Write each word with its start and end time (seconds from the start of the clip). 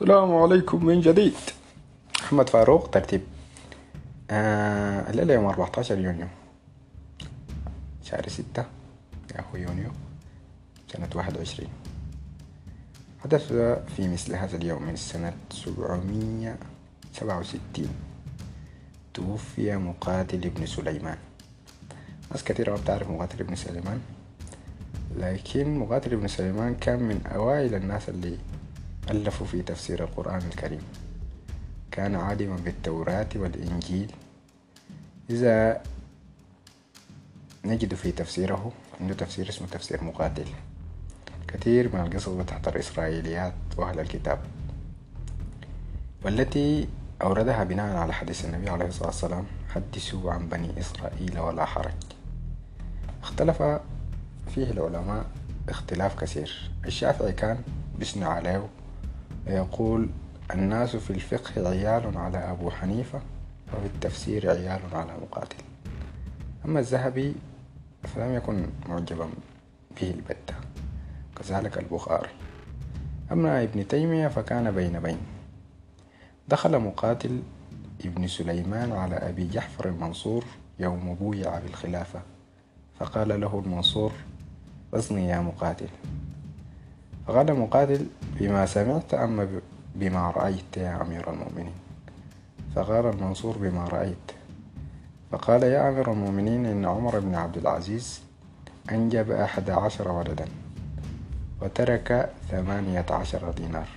السلام 0.00 0.34
عليكم 0.34 0.84
من 0.84 1.00
جديد. 1.00 1.34
محمد 2.20 2.48
فاروق 2.48 2.90
ترتيب. 2.90 3.20
آه 4.30 5.10
الليلة 5.10 5.34
يوم 5.34 5.44
14 5.44 5.98
يونيو. 5.98 6.26
شهر 8.04 8.28
ستة 8.28 8.64
يا 9.34 9.40
أخو 9.40 9.56
يونيو 9.56 9.90
سنة 10.92 11.08
واحد 11.14 11.36
وعشرين. 11.36 11.68
حدث 13.24 13.52
في 13.96 14.08
مثل 14.08 14.34
هذا 14.34 14.56
اليوم 14.56 14.82
من 14.82 14.96
سنة 14.96 15.32
سبعمية 15.50 16.56
سبعة 17.12 17.38
وستين. 17.38 17.88
توفي 19.14 19.76
مقاتل 19.76 20.44
ابن 20.44 20.66
سليمان. 20.66 21.18
ناس 22.30 22.44
كثيرة 22.44 22.70
ما 22.70 22.76
بتعرف 22.76 23.10
مقاتل 23.10 23.40
ابن 23.40 23.54
سليمان 23.54 24.00
لكن 25.16 25.78
مقاتل 25.78 26.12
ابن 26.12 26.28
سليمان 26.28 26.74
كان 26.74 27.02
من 27.02 27.26
أوائل 27.26 27.74
الناس 27.74 28.08
اللي 28.08 28.38
ألفوا 29.10 29.46
في 29.46 29.62
تفسير 29.62 30.04
القرآن 30.04 30.38
الكريم. 30.38 30.82
كان 31.90 32.14
عالما 32.14 32.56
بالتوراة 32.56 33.28
والإنجيل. 33.34 34.14
إذا 35.30 35.82
نجد 37.64 37.94
في 37.94 38.12
تفسيره 38.12 38.72
عنده 39.00 39.14
تفسير 39.14 39.48
اسمه 39.48 39.66
تفسير 39.68 40.04
مقاتل. 40.04 40.46
كثير 41.48 41.96
من 41.96 42.00
القصص 42.00 42.28
بتحضر 42.28 42.78
إسرائيليات 42.78 43.54
وأهل 43.76 44.00
الكتاب. 44.00 44.38
والتي 46.24 46.88
أوردها 47.22 47.64
بناء 47.64 47.96
على 47.96 48.12
حديث 48.12 48.44
النبي 48.44 48.70
عليه 48.70 48.86
الصلاة 48.86 49.06
والسلام 49.06 49.44
حدثوا 49.68 50.32
عن 50.32 50.48
بني 50.48 50.80
إسرائيل 50.80 51.38
ولا 51.38 51.64
حرج. 51.64 52.02
اختلف 53.22 53.62
فيه 54.54 54.70
العلماء 54.70 55.24
اختلاف 55.68 56.20
كثير. 56.20 56.70
الشافعي 56.86 57.32
كان 57.32 57.58
بيثني 57.98 58.24
عليه 58.24 58.68
ويقول 59.50 60.08
الناس 60.54 60.96
في 60.96 61.10
الفقه 61.10 61.68
عيال 61.68 62.18
على 62.18 62.38
أبو 62.38 62.70
حنيفة 62.70 63.20
وفي 63.68 63.86
التفسير 63.86 64.50
عيال 64.50 64.80
على 64.92 65.12
مقاتل. 65.22 65.56
أما 66.64 66.80
الذهبي 66.80 67.34
فلم 68.02 68.34
يكن 68.34 68.66
معجبا 68.88 69.28
به 70.00 70.10
البتة 70.10 70.54
كذلك 71.36 71.78
البخاري. 71.78 72.28
أما 73.32 73.62
ابن 73.62 73.88
تيمية 73.88 74.28
فكان 74.28 74.70
بين 74.70 75.00
بين. 75.00 75.18
دخل 76.48 76.78
مقاتل 76.78 77.42
ابن 78.04 78.26
سليمان 78.26 78.92
على 78.92 79.16
أبي 79.16 79.48
جحفر 79.48 79.88
المنصور 79.88 80.44
يوم 80.78 81.14
بويع 81.14 81.58
بالخلافة 81.58 82.22
فقال 82.98 83.40
له 83.40 83.62
المنصور 83.66 84.12
أصني 84.94 85.28
يا 85.28 85.40
مقاتل. 85.40 85.88
فقال 87.30 87.58
مقاتل 87.58 88.06
بما 88.40 88.66
سمعت 88.66 89.14
أما 89.14 89.48
بما 89.94 90.30
رأيت 90.30 90.76
يا 90.76 91.02
أمير 91.02 91.30
المؤمنين؟ 91.30 91.72
فقال 92.74 93.06
المنصور 93.06 93.58
بما 93.58 93.84
رأيت. 93.84 94.32
فقال 95.32 95.62
يا 95.62 95.88
أمير 95.88 96.12
المؤمنين 96.12 96.66
إن 96.66 96.84
عمر 96.84 97.18
بن 97.18 97.34
عبد 97.34 97.56
العزيز 97.56 98.20
أنجب 98.92 99.30
أحد 99.30 99.70
عشر 99.70 100.10
ولدا 100.10 100.44
وترك 101.62 102.30
ثمانية 102.50 103.06
عشر 103.10 103.50
دينار. 103.50 103.88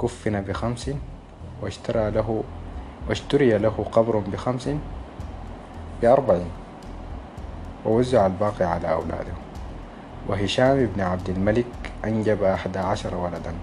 كفن 0.00 0.40
بخمس 0.40 0.90
واشترى 1.62 2.10
له 2.10 2.44
واشتري 3.08 3.58
له 3.58 3.86
قبر 3.92 4.18
بخمس 4.18 4.70
بأربع 6.02 6.38
ووزع 7.86 8.26
الباقي 8.26 8.64
على 8.64 8.92
أولاده. 8.92 9.34
وهشام 10.28 10.86
بن 10.86 11.00
عبد 11.00 11.30
الملك 11.30 11.85
أنجب 12.04 12.42
أحد 12.42 12.76
عشر 12.76 13.14
ولدا. 13.14 13.54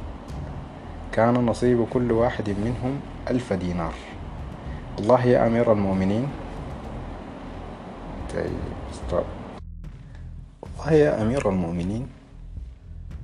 كان 1.12 1.34
نصيب 1.34 1.88
كل 1.90 2.12
واحد 2.12 2.50
منهم 2.50 3.00
ألف 3.30 3.54
دينار. 3.54 3.94
والله 4.98 5.26
يا 5.26 5.48
أمير 5.48 5.72
المؤمنين. 5.72 6.28
طيب 8.34 9.22
والله 10.62 10.94
يا 10.94 11.22
أمير 11.22 11.50
المؤمنين 11.50 12.08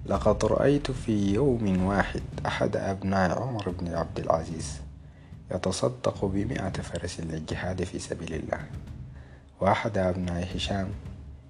لقد 0.06 0.46
رأيت 0.46 0.92
في 0.92 1.34
يوم 1.34 1.86
واحد 1.86 2.22
أحد 2.46 2.75
أبناء 2.75 3.42
عمر 3.42 3.69
بن 3.69 3.94
عبد 3.94 4.19
العزيز 4.19 4.81
يتصدق 5.52 6.25
بمئة 6.25 6.69
فرس 6.69 7.19
للجهاد 7.19 7.84
في 7.84 8.00
سبيل 8.00 8.34
الله 8.34 8.59
وأحد 9.62 9.98
أبناء 9.98 10.56
هشام 10.56 10.90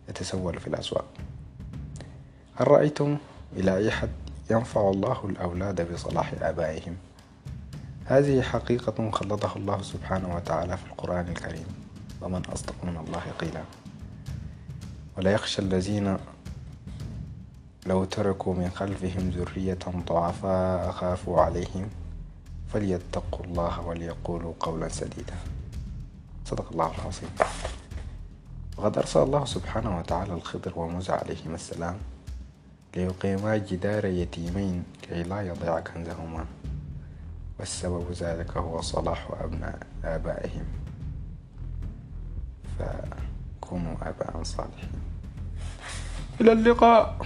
يتسول 0.09 0.59
في 0.59 0.68
الأسواق. 0.68 1.06
هل 2.56 2.68
رأيتم 2.68 3.18
إلى 3.58 3.78
أي 3.78 3.92
حد 3.92 4.10
ينفع 4.52 4.90
الله 4.90 5.26
الأولاد 5.26 5.94
بصلاح 5.94 6.34
آبائهم؟ 6.42 6.96
هذه 8.06 8.42
حقيقة 8.42 9.12
خلطها 9.12 9.56
الله 9.56 9.82
سبحانه 9.82 10.36
وتعالى 10.36 10.78
في 10.78 10.86
القرآن 10.86 11.28
الكريم. 11.28 11.66
ومن 12.22 12.46
أصدق 12.46 12.76
من 12.84 12.98
الله 12.98 13.24
قيلا. 13.40 13.64
ولا 15.18 15.32
يخشى 15.32 15.62
الذين 15.62 16.18
لو 17.86 18.06
تركوا 18.06 18.54
من 18.54 18.70
خلفهم 18.70 19.30
ذرية 19.30 19.80
ضعفاء 20.08 20.92
خافوا 20.92 21.42
عليهم 21.42 21.90
فليتقوا 22.74 23.46
الله 23.46 23.81
وليقولوا 23.81 24.54
قولا 24.60 24.90
سديدا. 24.90 25.36
صدق 26.46 26.72
الله 26.72 26.92
العظيم. 26.96 27.30
وقد 28.78 28.98
أرسل 28.98 29.20
الله 29.20 29.46
سبحانه 29.46 30.00
وتعالى 30.00 30.34
الخضر 30.34 30.80
وموسى 30.80 31.12
عليهما 31.12 31.56
السلام 31.56 31.98
ليقيما 32.95 33.57
جدار 33.57 34.05
يتيمين 34.05 34.83
كي 35.01 35.23
لا 35.23 35.41
يضيع 35.41 35.79
كنزهما. 35.79 36.45
والسبب 37.59 38.11
ذلك 38.11 38.57
هو 38.57 38.81
صلاح 38.81 39.27
أبناء 39.41 39.79
آبائهم. 40.03 40.66
فكونوا 42.79 43.95
آباء 44.01 44.44
صالحين. 44.44 44.89
إلى 46.41 46.51
اللقاء. 46.51 47.25